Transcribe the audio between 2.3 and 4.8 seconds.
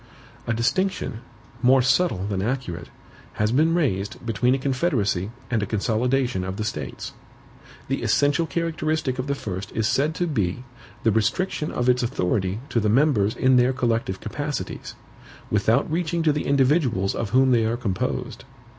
accurate, has been raised between a